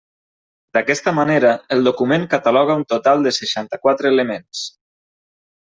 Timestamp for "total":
2.97-3.25